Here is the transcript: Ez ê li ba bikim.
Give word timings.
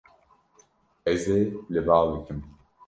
Ez 1.11 1.23
ê 1.37 1.39
li 1.73 1.81
ba 1.87 1.95
bikim. 2.11 2.39